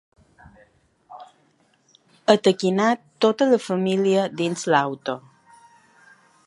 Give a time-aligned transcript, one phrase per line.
[2.35, 2.89] Ataquinar
[3.27, 5.19] tota la família dins l'auto.